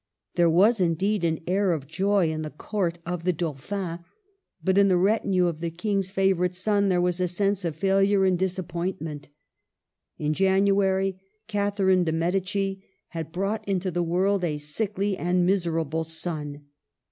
[0.35, 3.99] Tiiere was indeed an air of joy in the Court of the Dauphin;
[4.63, 8.25] but in the retinue of the King's favorite son there was a sense of failure
[8.25, 9.29] and disappointment.
[10.17, 16.03] In Janu ary, Catherine dei Medici had brought into the world a sickly and miserable
[16.03, 16.65] son.